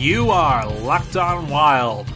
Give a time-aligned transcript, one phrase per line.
[0.00, 2.06] You are Locked On Wild,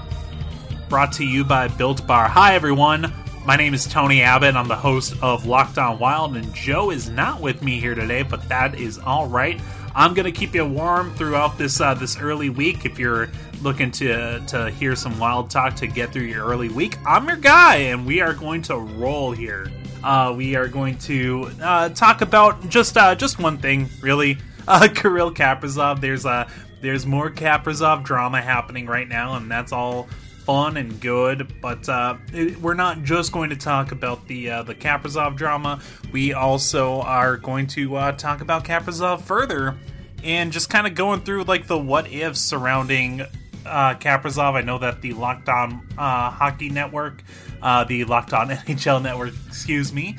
[0.89, 2.29] brought to you by Built Bar.
[2.29, 3.13] Hi, everyone.
[3.45, 4.57] My name is Tony Abbott.
[4.57, 8.23] I'm the host of Locked On Wild, and Joe is not with me here today,
[8.23, 9.61] but that is all right.
[9.95, 12.87] I'm gonna keep you warm throughout this uh, this early week.
[12.87, 13.29] If you're
[13.61, 17.37] looking to to hear some wild talk to get through your early week, I'm your
[17.37, 19.71] guy, and we are going to roll here.
[20.03, 24.39] Uh, we are going to uh, talk about just uh, just one thing, really.
[24.67, 26.01] Uh, Kirill Kaprizov.
[26.01, 26.49] There's a
[26.85, 30.07] there's more Kaprizov drama happening right now, and that's all
[30.45, 31.55] fun and good.
[31.63, 35.81] But uh, it, we're not just going to talk about the uh, the Kaprizov drama.
[36.13, 39.77] We also are going to uh, talk about Kaprizov further,
[40.23, 43.23] and just kind of going through like the what ifs surrounding
[43.65, 43.95] uh.
[43.99, 47.23] I know that the Locked On uh, Hockey Network,
[47.63, 50.19] uh, the Locked On NHL Network, excuse me,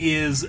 [0.00, 0.44] is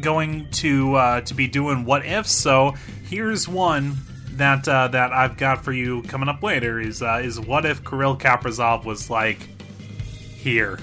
[0.00, 2.32] going to uh, to be doing what ifs.
[2.32, 2.74] So
[3.08, 3.96] here's one
[4.36, 7.84] that uh, that I've got for you coming up later is uh, is what if
[7.84, 9.48] Kirill Kaprizov was like
[10.34, 10.78] here?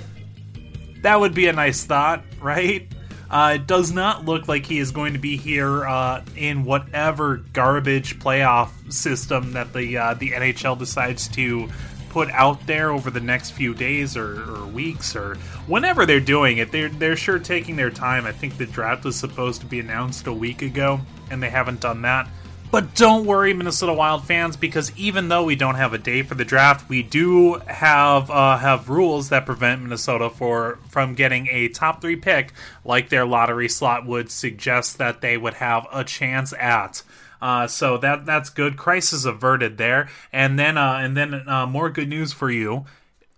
[1.02, 2.88] That would be a nice thought, right?
[3.30, 7.38] Uh, it does not look like he is going to be here uh, in whatever
[7.54, 11.70] garbage playoff system that the uh, the NHL decides to
[12.10, 15.36] put out there over the next few days or, or, weeks or
[15.66, 16.70] whenever they're doing it.
[16.70, 18.26] They're they're sure taking their time.
[18.26, 21.80] I think the draft was supposed to be announced a week ago, and they haven't
[21.80, 22.28] done that.
[22.72, 26.36] But don't worry, Minnesota Wild fans, because even though we don't have a day for
[26.36, 31.67] the draft, we do have uh, have rules that prevent Minnesota for from getting a
[31.67, 32.53] top three pick,
[32.86, 37.04] like their lottery slot would suggest that they would have a chance at.
[37.42, 38.77] Uh, so that that's good.
[38.77, 42.86] Crisis averted there, and then uh, and then uh, more good news for you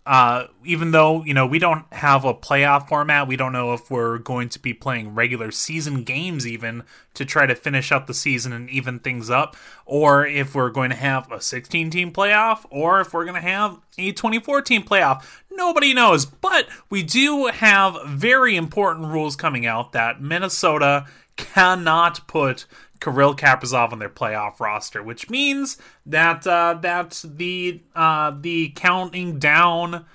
[0.06, 3.90] uh, even though you know we don't have a playoff format, we don't know if
[3.90, 6.84] we're going to be playing regular season games even
[7.14, 9.56] to try to finish up the season and even things up,
[9.86, 13.48] or if we're going to have a 16 team playoff, or if we're going to
[13.48, 15.26] have a 24 team playoff.
[15.56, 21.06] Nobody knows, but we do have very important rules coming out that Minnesota
[21.38, 22.66] cannot put
[23.04, 29.40] Kirill Kaprizov on their playoff roster, which means that uh, that the uh, the counting
[29.40, 30.06] down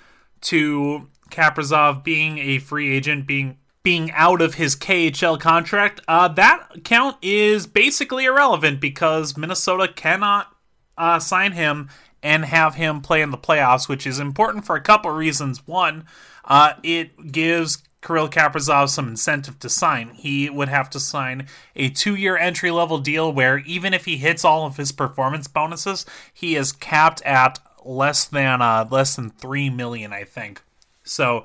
[0.41, 6.83] to Kaprizov being a free agent, being being out of his KHL contract, uh, that
[6.83, 10.53] count is basically irrelevant because Minnesota cannot
[10.97, 11.89] uh, sign him
[12.21, 15.65] and have him play in the playoffs, which is important for a couple reasons.
[15.65, 16.05] One,
[16.43, 20.11] uh, it gives Kirill Kaprizov some incentive to sign.
[20.15, 24.17] He would have to sign a two year entry level deal where even if he
[24.17, 29.29] hits all of his performance bonuses, he is capped at less than uh, less than
[29.29, 30.61] three million, I think.
[31.03, 31.43] So,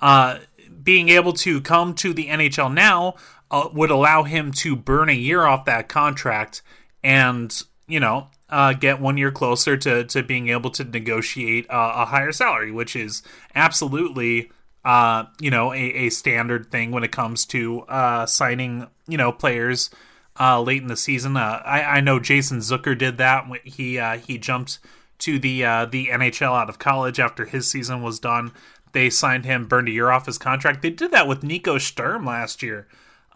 [0.00, 0.38] uh,
[0.82, 3.14] being able to come to the NHL now
[3.50, 6.62] uh, would allow him to burn a year off that contract
[7.02, 11.92] and you know uh, get one year closer to to being able to negotiate uh,
[11.96, 13.22] a higher salary, which is
[13.54, 14.50] absolutely
[14.86, 19.32] uh, you know, a, a standard thing when it comes to uh, signing, you know,
[19.32, 19.90] players
[20.38, 21.36] uh, late in the season.
[21.36, 23.44] Uh, I, I know Jason Zucker did that.
[23.64, 24.78] He uh, he jumped
[25.18, 28.52] to the uh, the NHL out of college after his season was done.
[28.92, 30.82] They signed him, burned a year off his contract.
[30.82, 32.86] They did that with Nico Sturm last year.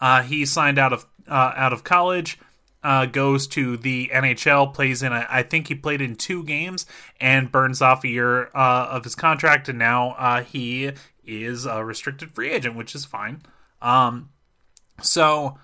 [0.00, 2.38] Uh, he signed out of uh, out of college,
[2.84, 6.86] uh, goes to the NHL, plays in a, I think he played in two games
[7.20, 10.92] and burns off a year uh, of his contract, and now uh, he
[11.24, 13.42] is a restricted free agent, which is fine.
[13.80, 14.30] Um,
[15.02, 15.58] so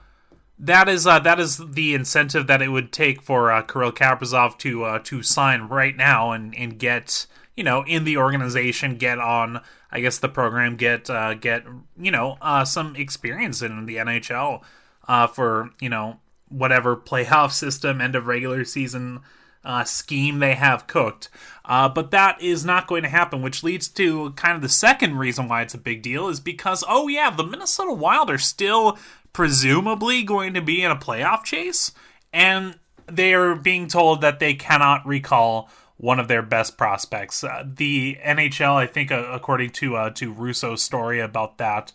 [0.59, 4.59] that is uh, that is the incentive that it would take for uh, Kirill Kaprizov
[4.59, 9.19] to uh, to sign right now and and get you know in the organization, get
[9.19, 11.65] on I guess the program, get uh, get
[11.98, 14.63] you know uh, some experience in the NHL
[15.09, 19.21] uh, for you know whatever playoff system, end of regular season
[19.66, 21.28] uh, scheme they have cooked.
[21.65, 25.18] Uh, but that is not going to happen, which leads to kind of the second
[25.18, 28.97] reason why it's a big deal is because, oh, yeah, the Minnesota Wild are still
[29.33, 31.92] presumably going to be in a playoff chase,
[32.33, 37.42] and they are being told that they cannot recall one of their best prospects.
[37.42, 41.92] Uh, the NHL, I think, uh, according to uh, to Russo's story about that,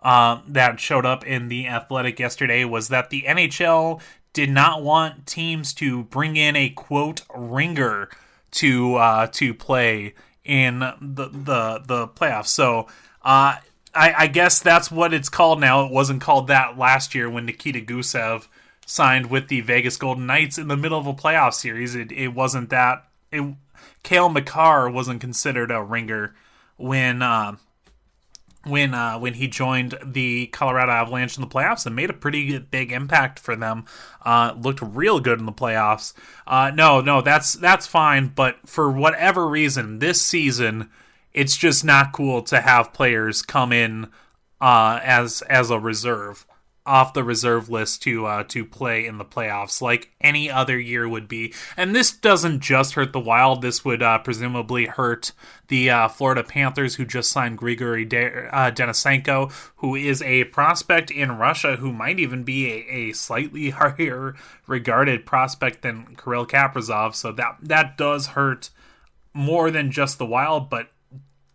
[0.00, 4.00] uh, that showed up in the Athletic yesterday, was that the NHL
[4.32, 8.08] did not want teams to bring in a quote ringer
[8.52, 12.48] to uh, to play in the the the playoffs.
[12.48, 12.86] So
[13.22, 13.56] uh,
[13.94, 15.84] I, I guess that's what it's called now.
[15.84, 18.46] It wasn't called that last year when Nikita Gusev
[18.86, 21.94] signed with the Vegas Golden Knights in the middle of a playoff series.
[21.94, 23.06] It it wasn't that.
[23.30, 23.54] It
[24.02, 26.34] Cale Makar wasn't considered a ringer
[26.76, 27.56] when uh,
[28.64, 32.58] when uh, when he joined the Colorado Avalanche in the playoffs and made a pretty
[32.58, 33.84] big impact for them.
[34.24, 36.12] Uh, looked real good in the playoffs.
[36.46, 38.28] Uh, no, no, that's that's fine.
[38.28, 40.90] But for whatever reason, this season,
[41.32, 44.08] it's just not cool to have players come in
[44.60, 46.44] uh, as as a reserve
[46.86, 51.08] off the reserve list to uh, to play in the playoffs like any other year
[51.08, 51.52] would be.
[51.76, 53.62] And this doesn't just hurt the Wild.
[53.62, 55.32] This would uh, presumably hurt
[55.68, 61.10] the uh, Florida Panthers, who just signed Grigory De- uh, Denisenko, who is a prospect
[61.10, 64.34] in Russia, who might even be a, a slightly higher
[64.66, 67.14] regarded prospect than Kirill Kaprizov.
[67.14, 68.70] So that that does hurt
[69.32, 70.88] more than just the Wild, but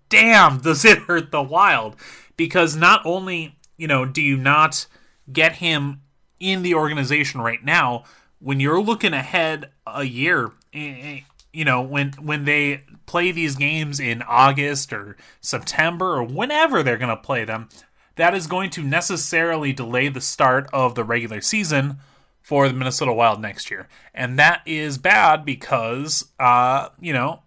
[0.10, 1.96] damn, does it hurt the Wild
[2.38, 4.88] because not only you know do you not
[5.32, 6.02] get him
[6.40, 8.04] in the organization right now
[8.40, 11.20] when you're looking ahead a year eh, eh,
[11.54, 16.98] you know when when they play these games in August or September or whenever they're
[16.98, 17.70] going to play them
[18.16, 21.98] that is going to necessarily delay the start of the regular season
[22.42, 23.90] for the Minnesota Wild next year.
[24.14, 27.42] And that is bad because uh you know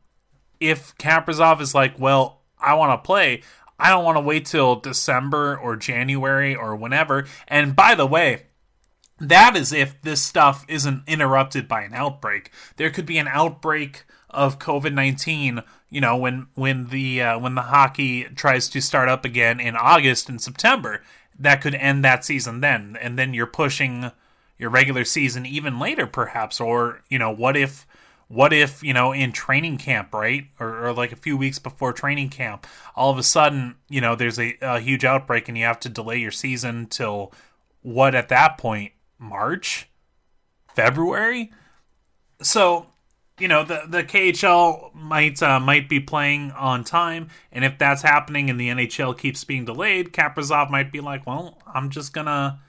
[0.60, 3.42] if Kaprizov is like well I want to play
[3.78, 7.26] I don't want to wait till December or January or whenever.
[7.46, 8.44] And by the way,
[9.20, 12.50] that is if this stuff isn't interrupted by an outbreak.
[12.76, 15.62] There could be an outbreak of COVID nineteen.
[15.90, 19.74] You know, when when the uh, when the hockey tries to start up again in
[19.74, 21.02] August and September,
[21.36, 24.12] that could end that season then, and then you're pushing
[24.56, 26.60] your regular season even later, perhaps.
[26.60, 27.86] Or you know, what if
[28.28, 30.44] what if you know in training camp right?
[30.60, 34.14] Or, or, like a few weeks before training camp all of a sudden you know
[34.14, 37.32] there's a, a, huge outbreak and you have to delay your season till
[37.82, 39.88] what at that point march?
[40.74, 41.52] February?
[42.42, 42.86] So
[43.38, 48.02] you know the the KHL might uh, might be playing on time, and if that's
[48.02, 52.60] happening and the NHL keeps being delayed, Kaprizov might be like, "Well, I'm just gonna,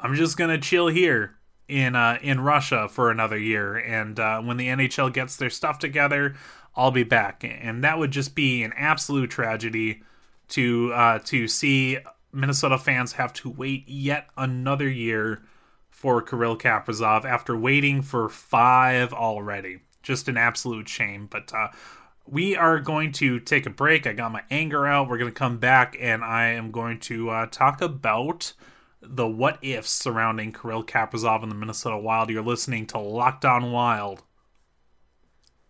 [0.00, 1.37] I'm just gonna chill here
[1.68, 5.78] in uh, in Russia for another year, and uh, when the NHL gets their stuff
[5.78, 6.34] together,
[6.74, 7.44] I'll be back.
[7.44, 10.02] And that would just be an absolute tragedy
[10.48, 11.98] to uh, to see
[12.32, 15.42] Minnesota fans have to wait yet another year
[15.90, 19.80] for Kirill Kaprizov after waiting for five already.
[20.02, 21.26] Just an absolute shame.
[21.26, 21.68] But uh,
[22.26, 24.06] we are going to take a break.
[24.06, 25.08] I got my anger out.
[25.08, 28.52] We're going to come back, and I am going to uh, talk about
[29.00, 32.30] the what ifs surrounding Kirill Kaprizov and the Minnesota Wild.
[32.30, 34.22] You're listening to Locked On Wild.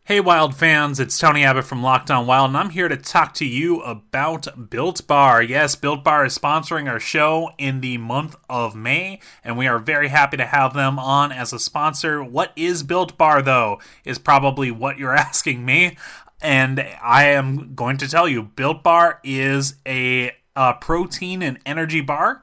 [0.05, 3.35] Hey, Wild fans, it's Tony Abbott from Locked On Wild, and I'm here to talk
[3.35, 5.43] to you about Built Bar.
[5.43, 9.79] Yes, Built Bar is sponsoring our show in the month of May, and we are
[9.79, 12.25] very happy to have them on as a sponsor.
[12.25, 15.99] What is Built Bar, though, is probably what you're asking me.
[16.41, 22.01] And I am going to tell you Built Bar is a, a protein and energy
[22.01, 22.43] bar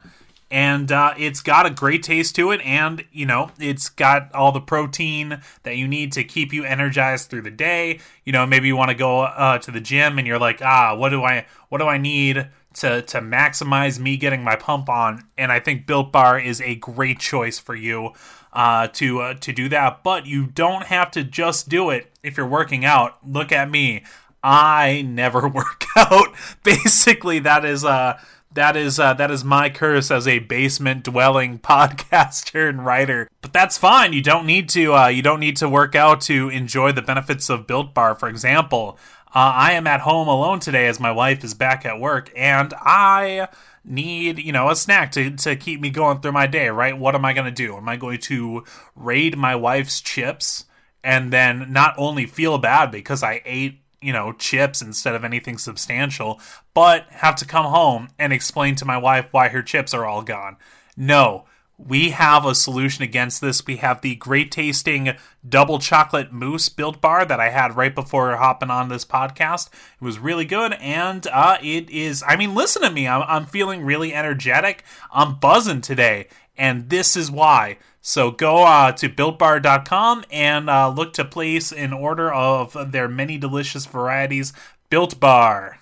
[0.51, 4.51] and uh, it's got a great taste to it and you know it's got all
[4.51, 7.99] the protein that you need to keep you energized through the day.
[8.23, 10.95] You know maybe you want to go uh, to the gym and you're like ah
[10.95, 15.23] what do i what do i need to to maximize me getting my pump on?
[15.37, 18.13] And i think built bar is a great choice for you
[18.55, 20.03] uh, to uh, to do that.
[20.03, 23.17] But you don't have to just do it if you're working out.
[23.27, 24.03] Look at me.
[24.41, 26.29] I never work out.
[26.63, 28.19] Basically that is uh
[28.55, 33.29] that is uh, that is my curse as a basement dwelling podcaster and writer.
[33.41, 34.13] But that's fine.
[34.13, 37.49] You don't need to uh, you don't need to work out to enjoy the benefits
[37.49, 38.15] of Built Bar.
[38.15, 38.97] For example,
[39.27, 42.73] uh, I am at home alone today as my wife is back at work, and
[42.79, 43.47] I
[43.83, 46.69] need you know a snack to, to keep me going through my day.
[46.69, 46.97] Right?
[46.97, 47.77] What am I going to do?
[47.77, 48.63] Am I going to
[48.95, 50.65] raid my wife's chips
[51.03, 55.57] and then not only feel bad because I ate you know, chips instead of anything
[55.57, 56.39] substantial,
[56.75, 60.21] but have to come home and explain to my wife why her chips are all
[60.21, 60.57] gone.
[60.95, 61.45] No,
[61.77, 63.65] we have a solution against this.
[63.65, 65.15] We have the great tasting
[65.47, 69.69] double chocolate mousse built bar that I had right before hopping on this podcast.
[69.99, 72.23] It was really good, and uh, it is.
[72.25, 73.07] I mean, listen to me.
[73.07, 74.83] I'm, I'm feeling really energetic.
[75.11, 77.77] I'm buzzing today, and this is why.
[78.07, 83.39] So go uh, to builtbar.com and uh, look to place an order of their many
[83.39, 84.53] delicious varieties.
[84.91, 85.79] Built Bar.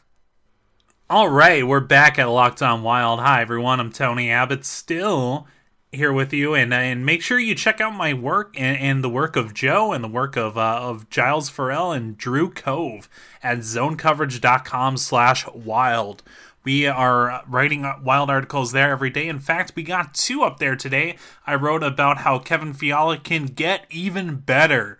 [1.09, 3.19] All right, we're back at Locked On Wild.
[3.19, 3.81] Hi, everyone.
[3.81, 5.47] I'm Tony Abbott, still
[5.91, 9.09] here with you, and and make sure you check out my work and, and the
[9.09, 13.09] work of Joe and the work of uh, of Giles Farrell and Drew Cove
[13.43, 16.23] at ZoneCoverage.com/slash/wild.
[16.63, 19.27] We are writing wild articles there every day.
[19.27, 21.17] In fact, we got two up there today.
[21.45, 24.99] I wrote about how Kevin Fiala can get even better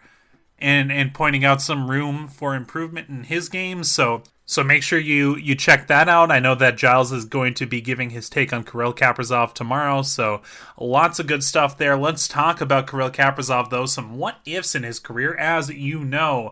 [0.60, 3.84] and and pointing out some room for improvement in his game.
[3.84, 6.30] So So make sure you you check that out.
[6.32, 10.02] I know that Giles is going to be giving his take on Kirill Kaprizov tomorrow,
[10.02, 10.42] so
[10.78, 11.98] lots of good stuff there.
[11.98, 13.86] Let's talk about Kirill Kaprizov though.
[13.86, 16.52] Some what ifs in his career, as you know.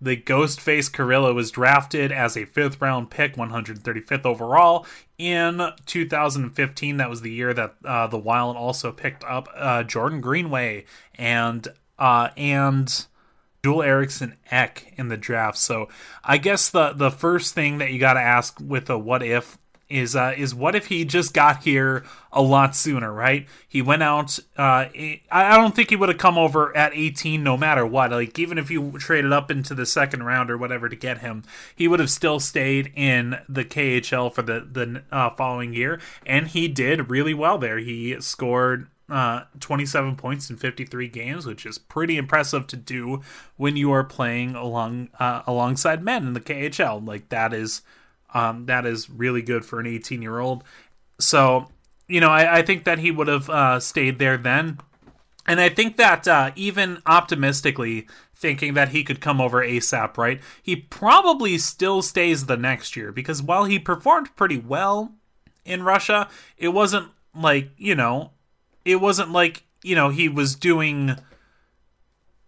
[0.00, 4.86] The Ghostface Kirilla was drafted as a fifth round pick, 135th overall
[5.16, 6.96] in 2015.
[6.98, 10.84] That was the year that uh, the Wild also picked up uh, Jordan Greenway
[11.14, 13.06] and uh, and
[13.64, 15.58] Joel Eriksson Ek in the draft.
[15.58, 15.88] So
[16.22, 19.58] I guess the the first thing that you got to ask with a what if
[19.88, 23.46] is uh, is what if he just got here a lot sooner, right?
[23.68, 24.38] He went out.
[24.56, 24.86] Uh,
[25.30, 28.10] I don't think he would have come over at 18, no matter what.
[28.10, 31.44] Like even if you traded up into the second round or whatever to get him,
[31.74, 36.48] he would have still stayed in the KHL for the the uh, following year, and
[36.48, 37.78] he did really well there.
[37.78, 43.20] He scored uh, 27 points in 53 games, which is pretty impressive to do
[43.56, 47.06] when you are playing along uh, alongside men in the KHL.
[47.06, 47.82] Like that is
[48.34, 50.64] um, that is really good for an 18 year old.
[51.18, 51.68] So,
[52.08, 54.78] you know, I, I, think that he would have uh, stayed there then.
[55.46, 60.40] And I think that uh, even optimistically thinking that he could come over ASAP, right?
[60.62, 65.12] He probably still stays the next year because while he performed pretty well
[65.64, 66.28] in Russia,
[66.58, 68.32] it wasn't like, you know,
[68.84, 71.16] it wasn't like, you know, he was doing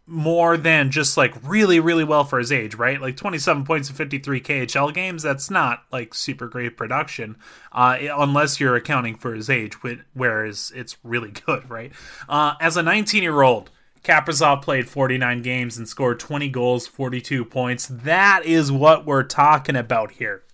[0.09, 3.01] more than just like really really well for his age right?
[3.01, 7.37] Like 27 points in 53 khl games that's not like super great production
[7.73, 9.75] uh, unless you're accounting for his age
[10.15, 11.93] whereas it's really good right?
[12.29, 13.71] Uh, as a 19 year old
[14.03, 17.87] Kaprizov played 49 games and scored 20 goals 42 points.
[17.89, 20.45] That is what we're talking about here.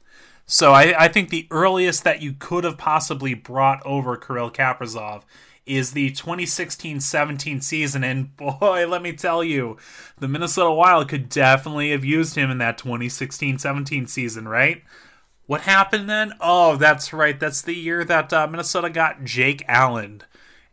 [0.47, 5.23] So I, I think the earliest that you could have possibly brought over Kirill Kaprizov
[5.67, 9.77] is the 2016-17 season and boy let me tell you
[10.19, 14.83] the minnesota wild could definitely have used him in that 2016-17 season right
[15.47, 20.23] what happened then oh that's right that's the year that uh, minnesota got jake allen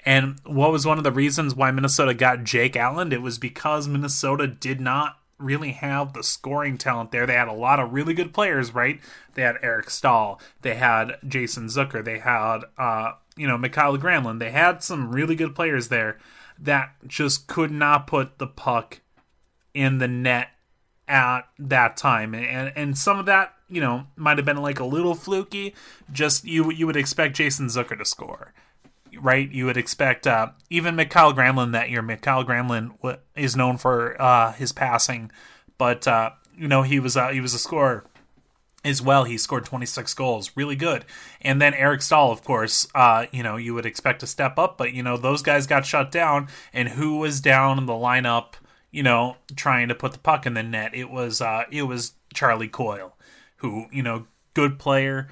[0.03, 3.87] and what was one of the reasons why minnesota got jake allen it was because
[3.87, 7.25] minnesota did not really have the scoring talent there.
[7.25, 8.99] They had a lot of really good players, right?
[9.33, 14.39] They had Eric Staal, they had Jason Zucker, they had uh, you know, Mikael Granlund.
[14.39, 16.17] They had some really good players there
[16.59, 19.01] that just could not put the puck
[19.73, 20.49] in the net
[21.07, 22.33] at that time.
[22.35, 25.75] And and some of that, you know, might have been like a little fluky.
[26.11, 28.53] Just you you would expect Jason Zucker to score.
[29.19, 32.01] Right, you would expect uh, even Mikael Granlund that year.
[32.01, 35.31] Mikael Granlund is known for uh, his passing,
[35.77, 38.05] but uh, you know he was he was a scorer
[38.83, 39.23] as well.
[39.23, 41.05] He scored 26 goals, really good.
[41.41, 44.77] And then Eric Staal, of course, uh, you know, you would expect to step up,
[44.77, 46.47] but you know, those guys got shut down.
[46.73, 48.53] And who was down in the lineup,
[48.91, 50.95] you know, trying to put the puck in the net?
[50.95, 53.15] It was uh, it was Charlie Coyle,
[53.57, 55.27] who you know, good player,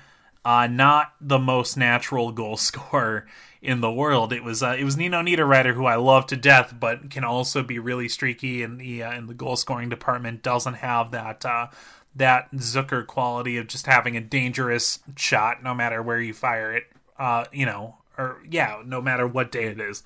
[0.46, 3.25] uh, not the most natural goal scorer
[3.62, 4.32] in the world.
[4.32, 7.63] It was uh, it was Nino Niederreiter, who I love to death, but can also
[7.63, 10.44] be really streaky in the uh, in the goal scoring department.
[10.44, 11.68] Doesn't have that uh,
[12.15, 16.85] that Zucker quality of just having a dangerous shot no matter where you fire it.
[17.17, 20.03] Uh, you know, or yeah, no matter what day it is.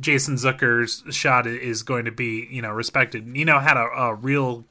[0.00, 3.26] Jason Zucker's shot is going to be, you know, respected.
[3.26, 4.64] Nino had a, a real,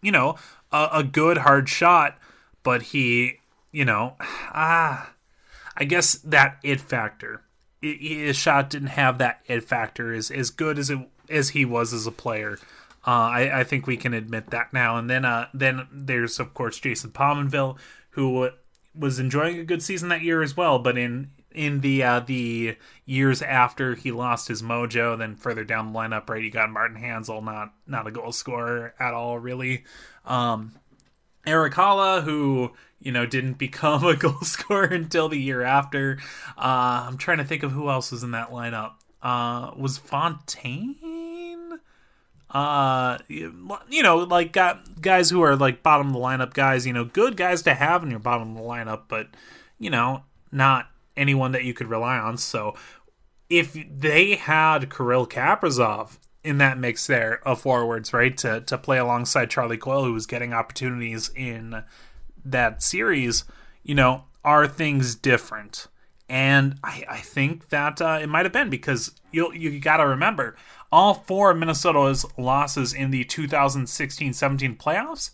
[0.00, 0.36] you know,
[0.70, 2.16] a, a, good hard shot,
[2.62, 3.40] but he,
[3.72, 5.12] you know, ah,
[5.76, 7.42] I guess that it factor.
[7.82, 10.98] His shot didn't have that it factor as as good as it
[11.30, 12.58] as he was as a player.
[13.06, 14.96] Uh, I, I, think we can admit that now.
[14.98, 17.78] And then uh, then there's of course Jason Pominville,
[18.10, 18.50] who
[18.94, 20.78] was enjoying a good season that year as well.
[20.78, 25.92] But in in the uh, the years after he lost his mojo, then further down
[25.92, 29.84] the lineup, right, you got Martin Hanzal, not not a goal scorer at all, really.
[30.24, 30.72] Um,
[31.46, 36.18] Erik Haula, who you know didn't become a goal scorer until the year after.
[36.56, 38.92] Uh, I'm trying to think of who else was in that lineup.
[39.22, 40.96] Uh, was Fontaine?
[42.50, 46.92] Uh you know like got guys who are like bottom of the lineup guys you
[46.92, 49.28] know good guys to have in your bottom of the lineup but
[49.78, 52.38] you know not anyone that you could rely on.
[52.38, 52.74] So
[53.48, 58.98] if they had Kirill Kaprizov in that mix there of forwards right to to play
[58.98, 61.84] alongside Charlie Coyle who was getting opportunities in
[62.42, 63.44] that series
[63.82, 65.88] you know are things different
[66.30, 70.06] and I, I think that uh, it might have been because you you got to
[70.06, 70.56] remember
[70.92, 75.30] all four of Minnesota's losses in the 2016-17 playoffs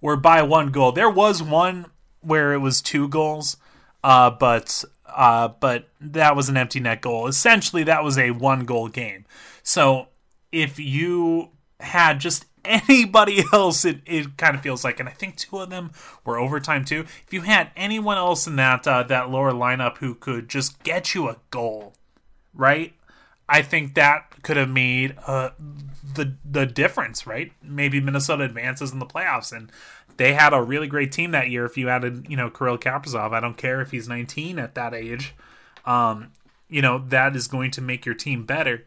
[0.00, 0.92] were by one goal.
[0.92, 1.86] There was one
[2.20, 3.56] where it was two goals,
[4.02, 7.28] uh, but uh, but that was an empty net goal.
[7.28, 9.24] Essentially, that was a one goal game.
[9.62, 10.08] So
[10.50, 15.36] if you had just anybody else, it, it kind of feels like, and I think
[15.36, 15.92] two of them
[16.24, 17.00] were overtime too.
[17.26, 21.14] If you had anyone else in that uh, that lower lineup who could just get
[21.14, 21.94] you a goal,
[22.54, 22.94] right?
[23.48, 25.50] I think that could have made uh,
[26.14, 27.52] the the difference, right?
[27.62, 29.70] Maybe Minnesota advances in the playoffs, and
[30.16, 31.64] they had a really great team that year.
[31.64, 34.94] If you added, you know, Kirill Kaprizov, I don't care if he's 19 at that
[34.94, 35.34] age,
[35.84, 36.32] um,
[36.68, 38.84] you know, that is going to make your team better.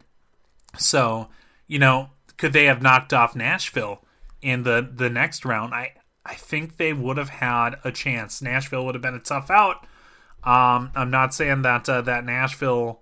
[0.78, 1.28] So,
[1.66, 4.02] you know, could they have knocked off Nashville
[4.42, 5.74] in the the next round?
[5.74, 8.42] I I think they would have had a chance.
[8.42, 9.86] Nashville would have been a tough out.
[10.42, 13.00] Um, I'm not saying that uh, that Nashville,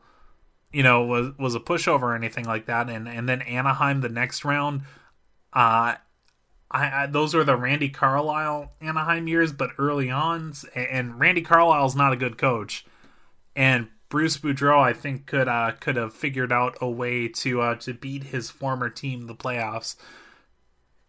[0.73, 2.88] you know, was was a pushover or anything like that.
[2.88, 4.83] And and then Anaheim the next round.
[5.53, 5.97] Uh,
[6.71, 11.95] I, I, those were the Randy Carlyle Anaheim years, but early on, and Randy Carlyle's
[11.95, 12.85] not a good coach,
[13.55, 17.75] and Bruce Boudreau I think could uh, could have figured out a way to uh,
[17.75, 19.97] to beat his former team the playoffs.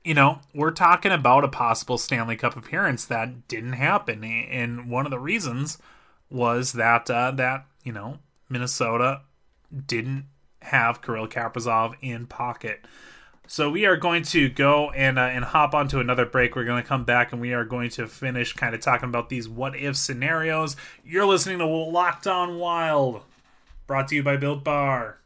[0.03, 5.05] You know, we're talking about a possible Stanley Cup appearance that didn't happen, and one
[5.05, 5.77] of the reasons
[6.31, 8.17] was that uh, that you know
[8.49, 9.21] Minnesota
[9.85, 10.25] didn't
[10.63, 12.87] have Kirill Kaprizov in pocket.
[13.47, 16.55] So we are going to go and uh, and hop onto another break.
[16.55, 19.29] We're going to come back and we are going to finish kind of talking about
[19.29, 20.75] these what if scenarios.
[21.03, 23.21] You're listening to Locked On Wild,
[23.85, 25.19] brought to you by Built Bar.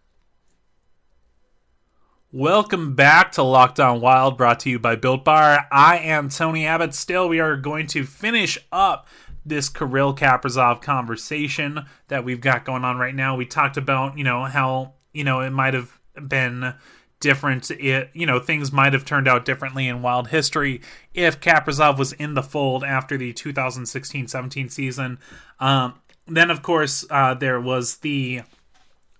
[2.32, 5.68] Welcome back to Locked On Wild, brought to you by Built Bar.
[5.72, 6.94] I am Tony Abbott.
[6.94, 9.08] Still, we are going to finish up
[9.46, 13.38] this Kirill Kaprizov conversation that we've got going on right now.
[13.38, 16.76] We talked about, you know, how, you know, it might have been
[17.20, 17.70] different.
[17.72, 20.82] It you know things might have turned out differently in Wild history
[21.14, 25.20] if Kaprizov was in the fold after the 2016-17 season.
[25.60, 25.96] Um,
[26.28, 28.42] then of course uh, there was the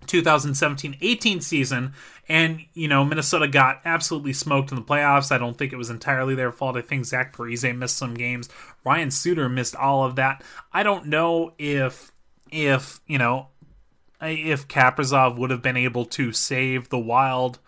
[0.06, 1.92] 2017-18 season
[2.28, 5.90] and you know minnesota got absolutely smoked in the playoffs i don't think it was
[5.90, 8.48] entirely their fault i think zach parise missed some games
[8.84, 12.10] ryan suter missed all of that i don't know if
[12.50, 13.48] if you know
[14.22, 17.58] if kaprizov would have been able to save the wild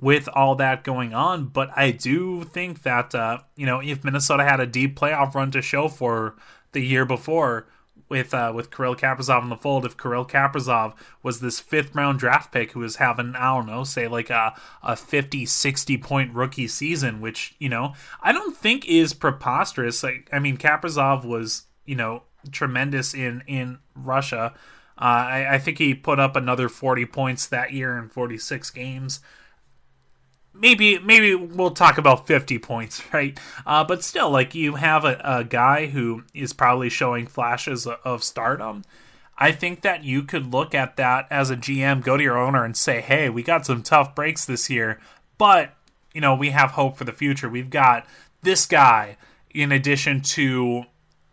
[0.00, 1.46] with all that going on.
[1.46, 5.50] But I do think that uh, you know if Minnesota had a deep playoff run
[5.52, 6.36] to show for
[6.72, 7.66] the year before
[8.08, 12.18] with uh, with Kirill Kaprizov in the fold, if Kirill Kaprizov was this fifth round
[12.18, 16.32] draft pick who was having I don't know say like a a 50 60 point
[16.34, 20.02] rookie season, which you know I don't think is preposterous.
[20.02, 24.54] Like I mean Kaprizov was you know tremendous in in Russia.
[25.00, 29.20] Uh, I, I think he put up another 40 points that year in 46 games
[30.58, 33.38] maybe maybe we'll talk about 50 points right?
[33.66, 38.22] Uh, but still like you have a, a, guy who is probably showing flashes of
[38.22, 38.84] stardom.
[39.36, 42.64] I think that you could look at that as a gm go to your owner
[42.64, 45.00] and say hey we got some tough breaks this year
[45.38, 45.74] but
[46.12, 47.48] you know we have hope for the future.
[47.48, 48.06] We've got
[48.42, 49.16] this guy
[49.50, 50.84] in addition to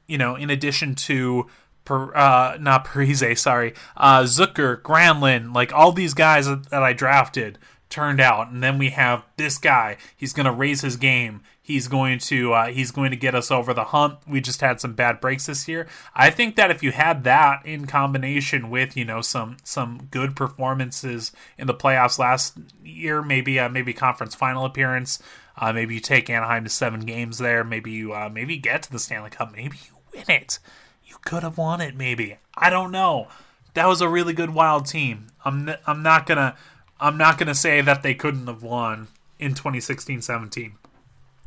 [0.08, 1.48] you know in addition to
[1.90, 7.58] uh, not Parise, sorry, uh, Zucker, Granlund, like all these guys that I drafted
[7.90, 8.50] turned out.
[8.50, 9.98] And then we have this guy.
[10.16, 11.42] He's going to raise his game.
[11.62, 14.22] He's going to uh, he's going to get us over the hump.
[14.28, 15.88] We just had some bad breaks this year.
[16.14, 20.36] I think that if you had that in combination with you know some some good
[20.36, 25.18] performances in the playoffs last year maybe uh, maybe conference final appearance
[25.58, 28.92] uh, maybe you take anaheim to seven games there maybe you uh, maybe get to
[28.92, 30.60] the stanley cup maybe you win it.
[31.04, 32.38] You could have won it maybe.
[32.56, 33.28] I don't know.
[33.74, 35.28] That was a really good wild team.
[35.44, 36.56] I'm, n- I'm not gonna
[37.00, 39.08] I'm not going to say that they couldn't have won
[39.40, 40.76] in 2016 17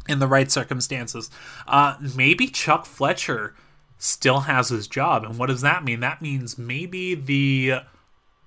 [0.08, 1.30] in the right circumstances.
[1.66, 3.54] Uh, maybe Chuck Fletcher
[3.98, 5.24] still has his job.
[5.24, 6.00] And what does that mean?
[6.00, 7.80] That means maybe the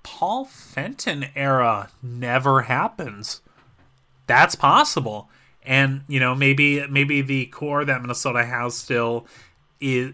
[0.02, 3.40] Paul Fenton era never happens.
[4.26, 5.28] That's possible.
[5.64, 9.26] And, you know, maybe maybe the core that Minnesota has still
[9.80, 10.12] is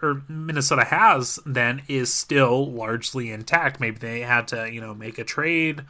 [0.00, 3.80] or Minnesota has then is still largely intact.
[3.80, 5.84] Maybe they had to, you know, make a trade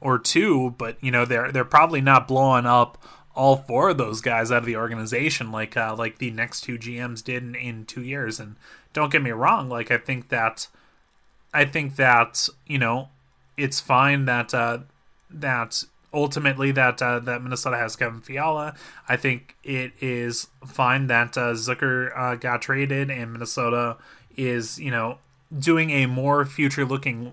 [0.00, 2.98] or two, but you know they're they're probably not blowing up
[3.34, 6.78] all four of those guys out of the organization like uh, like the next two
[6.78, 8.40] GMs did in, in two years.
[8.40, 8.56] And
[8.92, 10.66] don't get me wrong, like I think that
[11.54, 13.08] I think that you know
[13.56, 14.78] it's fine that uh,
[15.30, 18.74] that ultimately that uh, that Minnesota has Kevin Fiala.
[19.08, 23.96] I think it is fine that uh, Zucker uh, got traded and Minnesota
[24.36, 25.18] is you know
[25.56, 27.32] doing a more future looking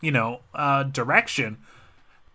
[0.00, 1.58] you know uh, direction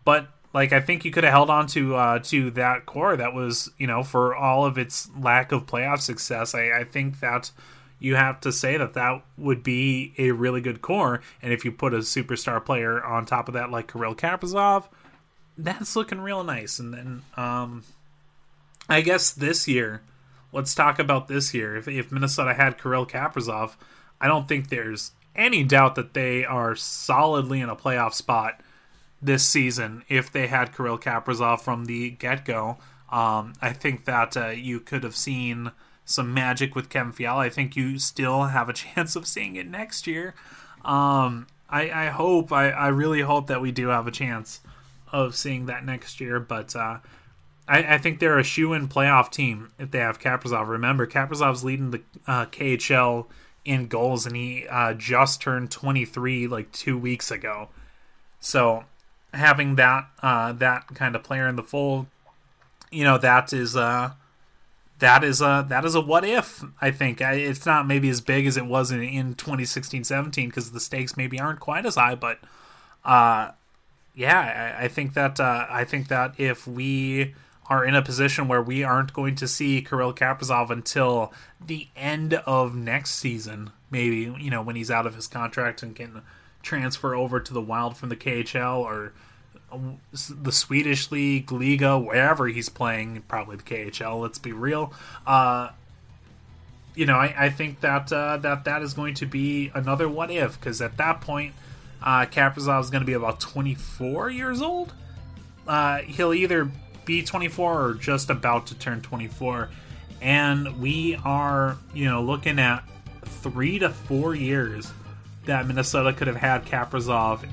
[0.06, 3.34] but like I think you could have held on to uh, to that core that
[3.34, 6.54] was you know for all of its lack of playoff success.
[6.54, 7.52] I, I think that
[8.00, 11.22] you have to say that that would be a really good core.
[11.42, 14.90] And if you put a superstar player on top of that, like Kirill Kaprizov,
[15.58, 16.80] that's looking real nice.
[16.80, 17.84] And then um,
[18.90, 20.02] I guess this year,
[20.52, 21.78] let's talk about this year.
[21.78, 23.76] If, if Minnesota had Kirill Kaprizov,
[24.20, 28.60] I don't think there's any doubt that they are solidly in a playoff spot
[29.24, 32.78] this season if they had Kirill Kaprizov from the get go.
[33.12, 35.72] Um, I think that uh, you could have seen
[36.06, 37.44] some magic with Kevin Fiala.
[37.44, 40.34] I think you still have a chance of seeing it next year.
[40.84, 44.60] Um, I, I, hope, I, I, really hope that we do have a chance
[45.14, 46.40] of seeing that next year.
[46.40, 46.98] But uh,
[47.68, 50.68] I, I, think they're a shoe in playoff team if they have Kaprizov.
[50.68, 53.28] Remember, Kaprizov's leading the uh, KHL
[53.64, 57.70] in goals, and he uh, just turned 23 like two weeks ago.
[58.42, 58.84] So
[59.34, 62.08] having that uh, that kind of player in the fold,
[62.92, 64.12] you know, that is uh,
[65.00, 66.64] that is a that is a what if.
[66.82, 70.80] I think it's not maybe as big as it was in, in 2016-17 because the
[70.80, 72.40] stakes maybe aren't quite as high, but
[73.04, 73.52] uh,
[74.16, 77.34] yeah, I, I think that uh, I think that if we
[77.68, 81.34] are in a position where we aren't going to see Kirill Kaprizov until
[81.66, 85.96] the end of next season, maybe you know when he's out of his contract and
[85.96, 86.22] can
[86.64, 89.14] transfer over to the Wild from the KHL or
[90.42, 94.22] the Swedish league, Liga, wherever he's playing, probably the KHL.
[94.22, 94.94] Let's be real.
[95.28, 95.70] Uh,
[96.96, 100.30] you know, I, I think that uh, that that is going to be another what
[100.32, 101.54] if because at that point,
[102.02, 104.94] uh, Kaprizov is going to be about 24 years old.
[105.68, 106.70] Uh, he'll either
[107.06, 109.70] be 24 or just about to turn 24.
[110.22, 112.84] And we are, you know, looking at
[113.26, 114.92] three to four years
[115.46, 117.48] that Minnesota could have had Kaprizov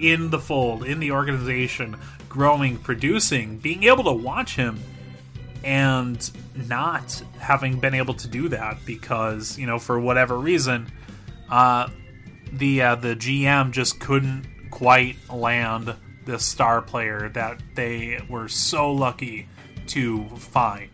[0.00, 1.96] in the fold, in the organization,
[2.28, 4.80] growing, producing, being able to watch him
[5.64, 6.30] and
[6.68, 10.90] not having been able to do that because, you know, for whatever reason,
[11.50, 11.88] uh,
[12.52, 18.92] the uh, the GM just couldn't quite land the star player that they were so
[18.92, 19.48] lucky
[19.88, 20.90] to find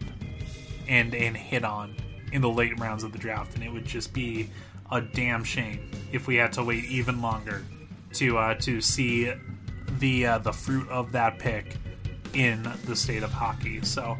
[0.89, 1.95] and and hit on
[2.33, 4.49] in the late rounds of the draft, and it would just be
[4.93, 7.65] a damn shame if we had to wait even longer
[8.13, 9.33] to uh, to see
[9.99, 11.77] the uh, the fruit of that pick
[12.35, 13.83] in the state of hockey.
[13.83, 14.17] So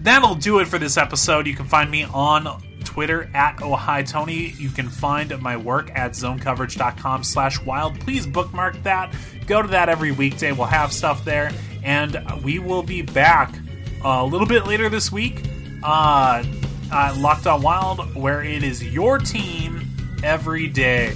[0.00, 1.46] that'll do it for this episode.
[1.46, 3.58] You can find me on Twitter at
[4.06, 4.54] Tony.
[4.56, 7.98] You can find my work at zonecoverage.com slash wild.
[8.00, 9.14] Please bookmark that.
[9.46, 10.52] Go to that every weekday.
[10.52, 11.50] We'll have stuff there.
[11.82, 13.54] And we will be back
[14.04, 15.42] a little bit later this week
[15.82, 16.42] uh,
[16.90, 19.85] uh, Locked on Wild, where it is your team
[20.26, 21.14] every day.